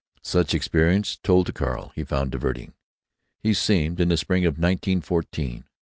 Such 0.23 0.55
experiences, 0.55 1.19
told 1.21 1.45
to 1.45 1.53
Carl, 1.53 1.91
he 1.93 2.03
found 2.03 2.31
diverting. 2.31 2.73
He 3.37 3.53
seemed, 3.53 3.99
in 4.01 4.09
the 4.09 4.17
spring 4.17 4.45
of 4.45 4.53
1914, 4.57 4.99
to 4.99 5.45
want 5.45 5.53
no 5.57 5.59
others. 5.59 5.69